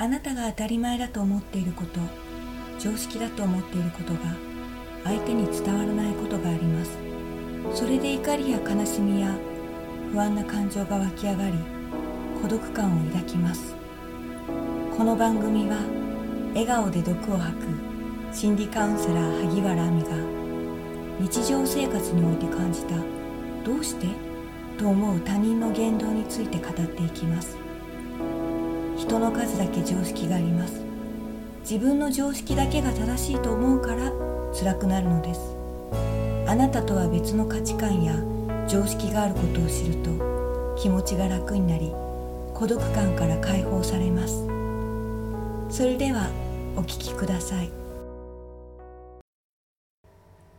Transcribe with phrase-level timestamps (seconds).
[0.00, 1.98] あなたが当たり前だと思っていること
[2.78, 4.20] 常識だと思っていることが
[5.02, 6.96] 相手に伝わらないことがあります。
[7.74, 9.34] それで怒りや悲しみや
[10.12, 11.54] 不安な感情が湧き上がり
[12.40, 13.74] 孤独感を抱きます。
[14.96, 15.76] この番組は
[16.54, 17.66] 笑顔で毒を吐く
[18.32, 20.08] 心理カウンセラー萩原亜美が
[21.18, 22.94] 日常生活において感じた
[23.64, 24.06] どうして？
[24.78, 27.58] と思う他人の言動について語っていきます。
[28.98, 30.82] 人の数だけ常識があります。
[31.60, 34.12] 自分の常識だけが正しいと思うから
[34.52, 35.40] 辛くなるのです。
[36.48, 38.14] あなたとは別の価値観や
[38.66, 41.92] 常識があることを知ると気持ちが楽になり
[42.54, 44.46] 孤独感から解放されます。
[45.70, 46.28] それでは
[46.74, 47.70] お聞きください。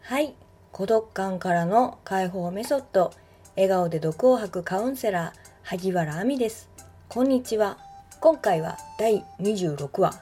[0.00, 0.34] はい。
[0.72, 3.12] 孤独感からの解放メソッド。
[3.54, 6.68] 笑顔で毒を吐くカウンセラー萩原亜美です。
[7.08, 7.78] こんにちは。
[8.20, 10.14] 今回は第26話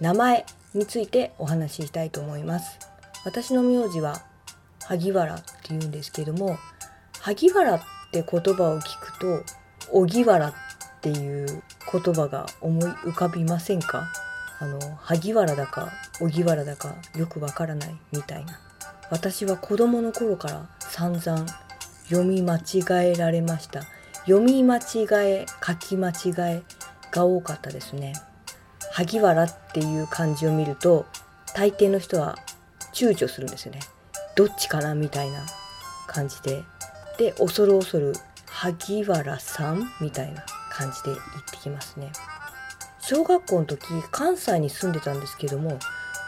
[0.00, 2.78] 名前についてお話ししたいと思います。
[3.24, 4.22] 私の名字は
[4.86, 6.56] 萩原って言うんですけども
[7.20, 7.80] 萩原っ
[8.12, 9.44] て言葉を聞くと
[9.92, 10.54] 荻原っ
[11.02, 14.10] ていう言葉が思い浮かびませんか？
[14.58, 18.58] あの萩原だか荻原だかよくわからないみたいな。
[19.10, 21.46] 私は子供の頃から散々
[22.08, 23.82] 読み間違えられました。
[24.26, 24.80] 読み間違
[25.24, 26.62] え書き間違え
[27.10, 28.14] が多かったですね。
[28.92, 31.06] 萩原っていう漢字を見ると
[31.54, 32.38] 大抵の人は
[32.92, 33.80] 躊躇するんですよね。
[34.36, 35.44] どっちかなみたいな
[36.06, 36.62] 感じで。
[37.18, 38.14] で恐る恐る
[38.46, 41.18] 萩原さんみたいな感じで言っ
[41.50, 42.10] てきますね。
[43.00, 45.78] 小学校の時関西に住んでたんですけども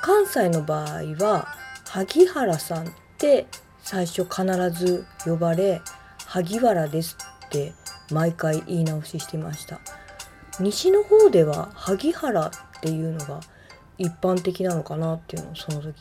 [0.03, 1.49] 関西の場合は
[1.87, 3.47] 萩原さんって
[3.83, 5.81] 最初必ず呼ばれ
[6.27, 7.17] 萩原です
[7.47, 7.73] って
[8.11, 9.81] 毎回言い直ししてました。
[10.61, 12.51] 西の方では萩原っ
[12.81, 13.41] ていうのが
[13.99, 15.95] 一般的なのかなっていうのをその時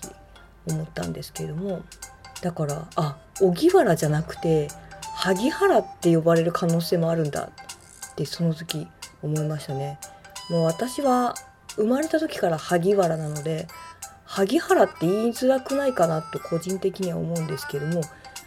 [0.68, 1.82] 思ったんですけれども
[2.42, 4.68] だからあ荻原じゃなくて
[5.16, 7.50] 萩原って呼ばれる可能性もあるんだ
[8.12, 8.88] ってその時
[9.22, 10.00] 思いましたね。
[10.50, 11.36] もう私は
[11.76, 13.68] 生まれた時から萩原なので
[14.26, 18.02] 萩原って言いづらくないかなと個人的には思うんですけども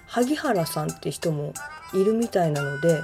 [0.06, 1.54] 萩原さんって人も
[1.92, 3.00] いるみたいなので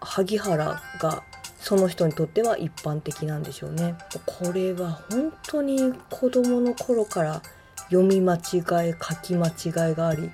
[0.00, 1.22] 萩原が
[1.66, 3.96] その人にとっては一般的なんでしょうね。
[4.24, 7.42] これは本当に子供の頃から
[7.88, 10.30] 読み間違え書き間違いがあり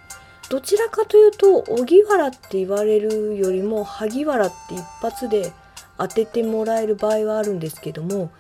[0.51, 5.53] どちらかというと荻原って言われるよりも萩原って一発で
[5.97, 8.31] 当ててもらえる場合はあるんですけども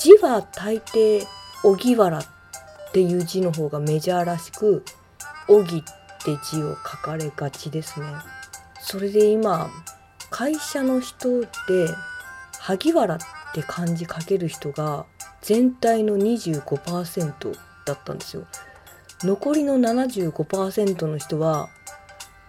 [0.00, 1.24] 字は大抵
[1.62, 2.24] 荻原っ
[2.92, 4.84] ていう字の方がメジャーらしく
[5.46, 5.82] 荻っ
[6.24, 8.06] て字を書かれがちですね。
[8.80, 9.70] それで今
[10.30, 11.46] 会社の人で
[12.62, 13.18] 萩原っ
[13.54, 15.04] て漢字書ける人が
[15.40, 18.46] 全体の25%だったんですよ。
[19.24, 21.70] 残りの75%の人は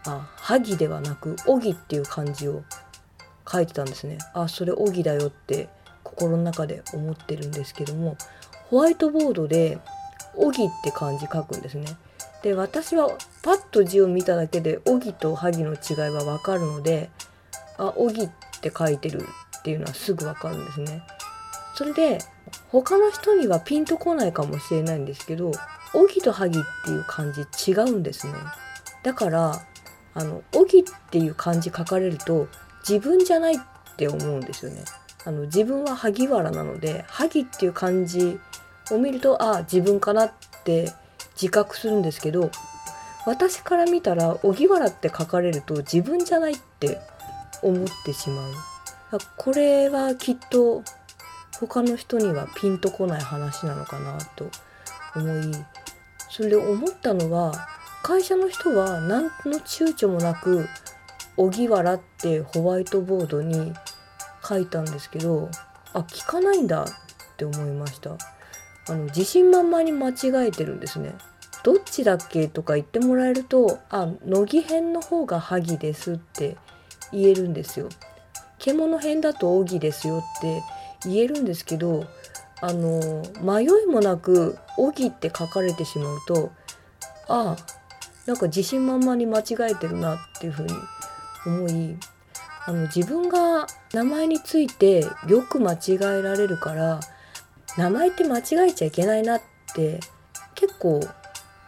[0.06, 2.64] あ萩ではなく荻っていう漢字を
[3.52, 4.20] 書いてたんですね。
[4.36, 5.68] あそれ荻だよって
[6.04, 8.16] 心の中で思ってるんですけども
[8.70, 9.80] ホワイトボードで
[10.36, 11.88] 荻って漢字書くんですね。
[12.44, 13.10] で私は
[13.42, 17.10] パッと字を見ただけで荻と萩の違いはわかるので
[17.80, 18.30] あ荻っ
[18.62, 19.26] て書いてる
[19.64, 21.02] っていうのはすぐわかるんですね。
[21.74, 22.20] それで
[22.68, 25.52] 他の人にはピンとこないかもしれないんですけど
[25.96, 28.34] 「オギ」と「ハギ」っていう漢字違うんですね。
[29.04, 29.62] だから
[30.14, 32.48] あの「オギ」っていう漢字書かれると
[32.88, 33.60] 自分じゃないっ
[33.96, 34.84] て思うんですよね。
[35.26, 38.38] あの自分は萩原なので「ハギ」っていう漢字
[38.92, 40.32] を見るとああ自分かなっ
[40.66, 40.92] て
[41.42, 42.52] 自覚するんですけど
[43.26, 47.00] 私から見たら「荻原」って書かれると自分じゃないって
[47.62, 48.73] 思ってしまう。
[49.38, 50.84] これはきっと
[51.60, 54.50] 他の人にはピンとこない話なのかなと
[55.16, 55.52] 思い
[56.30, 57.68] それで思ったのは
[58.02, 60.68] 会社の人は何の躊躇もなく
[61.38, 63.74] 「荻原」ってホワイトボードに
[64.48, 65.50] 書いたんですけど
[65.94, 66.88] あ聞かないんだっ
[67.38, 68.18] て思いました。
[68.90, 71.16] あの自信満々に間違えてるんですね
[71.64, 76.58] どっちだっけとか言ってもらえるとあ乃木編の方が萩ですって
[77.14, 77.88] 言えるんですよ。
[78.64, 80.64] 獣編だと荻ですよって
[81.06, 82.06] 言えるんですけど
[82.62, 86.52] あの迷いもなく「荻」って書かれてしまうと
[87.28, 87.74] ああ
[88.26, 90.74] なんか自信満々に間違えてるなっていうふうに
[91.46, 91.98] 思い
[92.66, 97.02] あの自分が名前についてよく間違えられるから
[97.78, 99.42] 名前って間違えちゃいけないなっ
[99.76, 100.00] て
[100.56, 101.02] 結構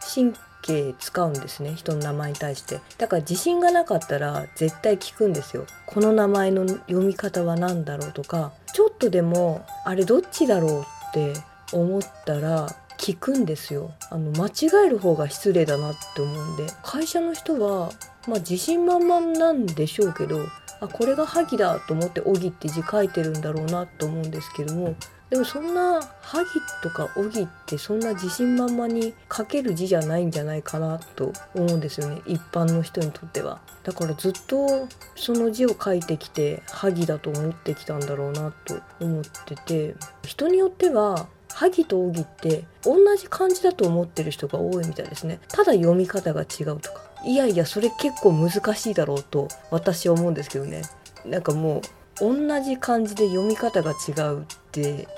[0.00, 0.34] 真
[0.66, 2.80] ケ使うんですね人の名前に対して。
[2.98, 5.66] だから自信がなかったら絶対聞くんですよ。
[5.86, 11.32] この名前の読み方は何だろうとかちょっとでもあれどっちだろうって
[11.72, 12.68] 思ったら
[12.98, 13.92] 聞くんですよ。
[14.10, 16.66] あの間違える方が失礼だなって思うんで。
[16.82, 17.90] 会社の人は
[18.26, 20.40] まあ自信満々なんでしょうけど
[20.80, 24.94] あこれが萩だと思って「荻」って字書いてるんだろうなと思うんですけども
[25.30, 26.46] でもそんな萩
[26.82, 33.60] とか荻ってそんな自信満々に書ける字じゃないんじゃないかなと思うんですよね一般の人にとっては。
[33.82, 45.40] だからずっとその字を書いてきて萩だと思ってきたんだろうなと思ってて人によっては萩と荻って同じ漢字だと思ってる人が多いみたいですね。
[45.48, 47.00] ただ読み方が違うとか。
[47.24, 50.82] いやいやそれ結構難しいだろうと私は思うんですけどね。
[51.24, 51.82] なんかもう
[52.20, 54.46] 同じ漢字で読み方が違う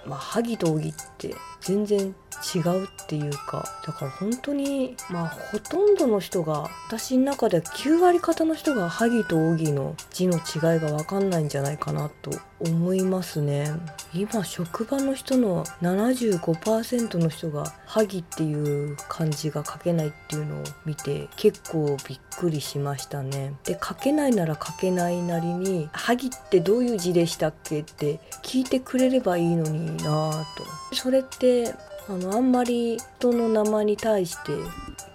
[0.07, 2.15] まあ萩と荻って全然
[2.55, 13.71] 違うっていうかだから本当にまあほとんどの人が私の中では9割方の人が萩と荻の字の違いが分かんないんじゃないかなと思いますね。
[14.15, 23.55] 今職場の人の75%の人が萩っていう漢字が書けないっていうのを見て結構びっくりしましたね。
[23.65, 30.65] で書けないなら書けないなりに萩ってどういう字でしたっけって聞いてくれればいいいのになぁと。
[30.95, 31.75] それって
[32.09, 34.53] あのあんまり人の名前に対して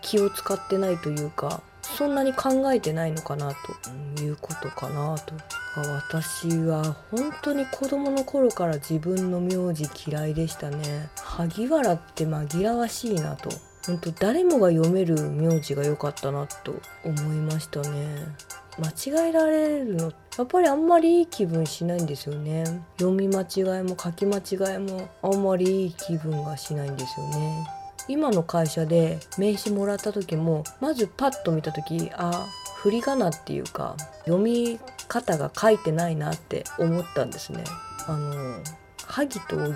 [0.01, 3.53] 気を使ってないというかそんなに考えてないのかな
[4.15, 5.33] ということかなと。
[5.75, 11.09] 私は本当に子供の頃から自分の名字嫌いでしたね。
[11.15, 13.50] 萩原って紛らわしいなと。
[13.85, 18.27] 本当誰もが読める名字が良かったなと思いましたね。
[18.79, 22.63] 間違えられるのやっぱりあんまりいい気分しないんですよね。
[22.97, 27.67] 読み間違いも書き間違いもあんまりいい気分がしないんですよね。
[28.07, 32.45] 今の会社で名刺もらった時もまずパッと見た時あ
[32.77, 37.63] 振り仮名っていうか読み方が書いてないなって思ったんですね。
[38.07, 38.57] あの
[39.13, 39.75] 萩と荻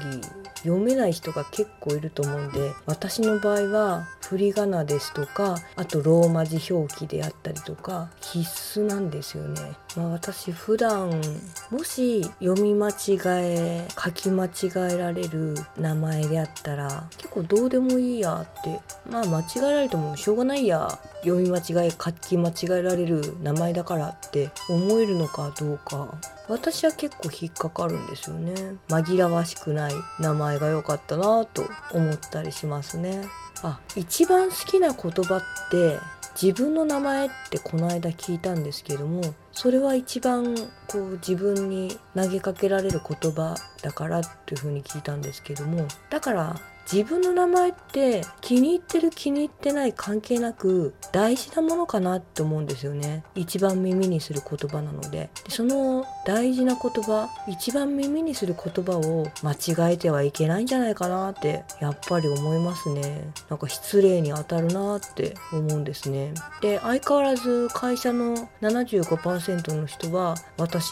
[0.64, 8.40] 読めない人が結構いると思うんで私の場合は振り仮名ですとかあとローマ字表記であったりとか必
[8.80, 9.74] 須なんですよね。
[9.96, 11.22] まあ、私普段
[11.70, 14.50] もし読み間違え書き間違
[14.94, 18.80] えられる名前であったら結構どうでもいいやって
[19.10, 26.20] まあ間違えられてもしょうがないや読み間違え書き間違えられる名前だからって思えるのかどうか。
[26.48, 28.76] 私は結構引っかかるんですよね。
[28.88, 33.28] 紛らわしくない名前が良かったなと思ったりしますね。
[33.64, 35.42] あ一番好きな言葉っ
[35.72, 35.98] て
[36.40, 40.56] 自分の名前ってこの間聞いたんですけどもそれは一番
[40.88, 46.56] こう自分に投げかけられる言葉だからっていうふうに聞いたんですけどもだから
[46.92, 53.26] 自分の名前って気に入ってる気に入ってない関係なく大事なものかなって思うんですよね。
[53.36, 55.30] 一番耳にする言葉なので。
[55.50, 59.52] その大事な言葉一番耳にする言葉を間
[59.90, 63.32] 違えてはいけないんじゃないかなってやっぱり思いますね。
[63.50, 66.34] なんか失礼に当たるなって思うんですね。
[66.62, 70.36] で相変わらず会社の75%の人は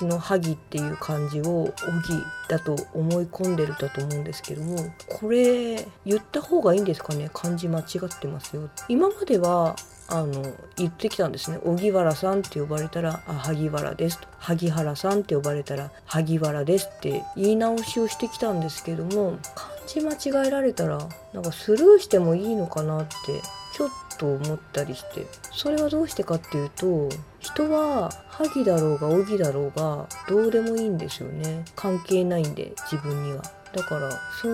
[0.05, 1.73] の萩っていう漢字を「おぎ」
[2.49, 4.77] だと思い込んでるだと思うんですけども
[5.07, 7.29] これ言った方がいいんですかね？
[7.33, 8.69] 漢字間違ってますよ。
[8.87, 9.75] 今までは
[10.07, 11.59] あの言ってきたんですね。
[11.65, 20.99] 荻原さんって呼ばれたら「あ萩原です」と「萩原さん」って呼ばれたら「萩原です」って言い直しをしてきたんですけども漢字間違えられたら
[21.33, 23.13] なんかスルーしてもいいのかなって
[23.75, 25.27] ちょっと思ったりして。
[25.51, 31.65] それはどうしてかっていうと人は萩だろうが荻だろうがどうでもいいんですよね。
[31.75, 33.44] 関係ないんで自分には。
[33.74, 34.10] だから
[34.41, 34.48] そ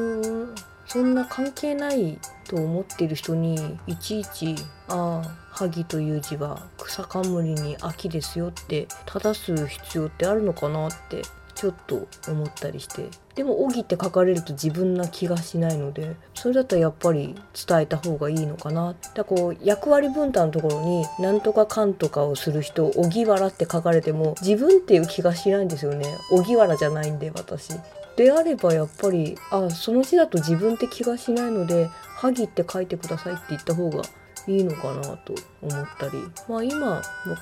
[0.87, 4.55] そんな関係ないと思ってる人にいちいち
[4.89, 11.21] 「ああ萩という字は草冠に秋ですよ」って正す必要ってあるのかなって
[11.61, 13.05] ちょっと思ったりして。
[13.35, 17.35] でも「荻」って書かれると自分な気がしないのでそれだったらやっぱり
[17.67, 18.95] 伝えた方がいいのかな。
[19.13, 26.17] だこう役割分担のところに「なんとかかんとか」をする人「荻原」って書かれても自分っていう気がしないんですよね。
[26.31, 27.69] 荻原じゃないんで私。
[28.15, 34.01] であればやっぱりあその字だと自分って気がしないので「萩」って書いてくださいって言った方が
[34.47, 36.13] いいのかなと思ったり。
[36.49, 37.01] まあ今もう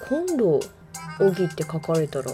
[0.10, 0.60] 今度
[1.22, 2.34] 「荻」って書かれたら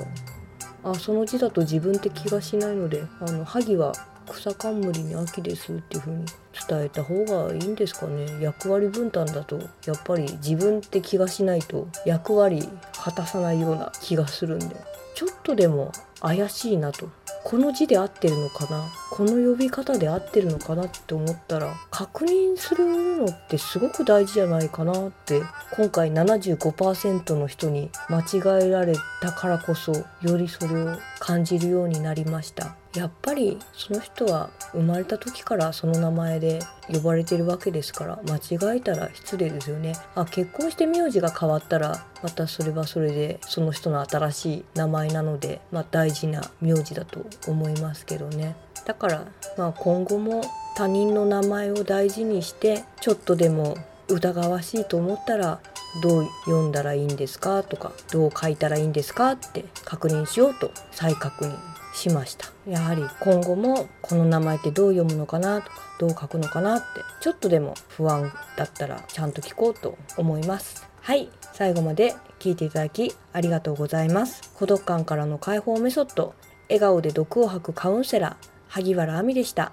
[0.86, 3.92] あその字だと自分って気がしないのであの萩は
[4.32, 6.25] 草冠に秋ですっていう風に
[6.68, 8.25] 伝えた方がいいんですかね。
[8.42, 14.75] 役割分担だとやっぱり自分って気がしないと役割果たさないような気がするんで。
[15.15, 17.10] ちょっとでも怪しいなと。
[17.46, 18.92] この字で合ってるのかな？
[19.12, 22.86] この呼び方で合ってるのかなって思ったら確認する
[23.18, 25.44] のってすごく大事じゃないかなって
[25.78, 32.75] 今回75%の人に間違えられたからこそよりそれを感じるようになりました。
[32.96, 39.94] やっぱりその人は生まれた時からその名前で呼ばれてるわけですから間違えたら失礼ですよね。
[40.16, 48.56] あ結婚して名字が変わったらまたそれはそれでその人の新しい名前なので、まあ、大事な名字だと思いますけどね。
[48.86, 49.25] だから、
[49.58, 50.42] まあ、今後も
[50.75, 53.77] 他人の名前を大事にしてちょっとでも
[54.08, 55.60] 疑わしいと思ったら
[56.04, 61.58] どう読んだらいいんですかとかどう書いたらいいんですかって確認しようと再確認
[61.94, 62.48] しました。
[62.68, 66.86] やはり今後もこの名前ってどう読むのかなとかどう書くのかなって
[67.22, 70.86] ちょっとでも不安だったらちゃんと聞こうと思います。
[71.01, 71.30] はい。
[71.54, 74.51] 最後まで聞いていただきありがとうございます。
[74.56, 76.34] 孤独感からの解放メソッド。
[76.67, 79.72] 笑顔で毒を吐くカウンセラー萩原亜美でした。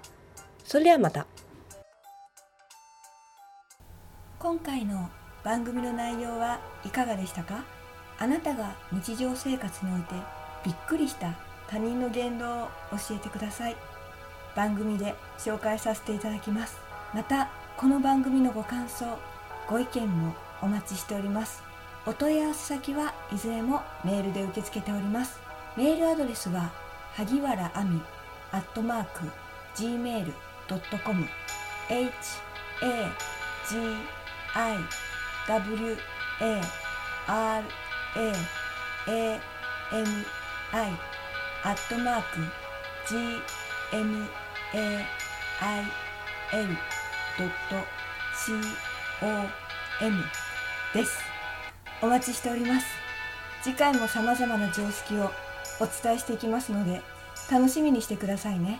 [0.63, 1.25] それではまた。
[4.39, 5.09] 今回の
[5.43, 7.63] 番組の内容はいかがでしたか？
[8.19, 10.13] あなたが日常生活において
[10.63, 11.33] びっくりした
[11.67, 13.75] 他人の言動を教えてください。
[14.55, 16.77] 番組で紹介させていただきます。
[17.13, 19.05] またこの番組のご感想
[19.67, 21.63] ご意見もお待ちしております。
[22.05, 25.39] お問い合わせ先はいずれもメールで受け付けております。
[25.75, 26.71] メールアドレスは
[27.15, 28.01] 萩原亜美
[28.51, 29.29] アットマーク
[29.75, 31.27] gmail.com
[31.89, 32.01] h
[32.81, 33.11] a
[33.69, 33.77] g
[34.55, 34.77] i
[35.47, 35.97] w
[36.41, 36.61] a
[37.27, 37.63] r
[38.15, 38.33] a
[39.07, 39.39] a
[39.91, 40.07] m
[40.71, 40.91] i
[41.63, 42.39] アットマーク
[43.07, 44.25] gmail.com
[50.93, 51.19] です。
[52.01, 52.87] お待ちしております。
[53.61, 55.31] 次回も様々な常識を
[55.79, 57.01] お伝えしていきますので
[57.51, 58.79] 楽しみにしてくださいね。